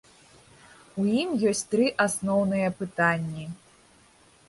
[1.03, 3.45] У ім ёсць тры асноўныя пытанні.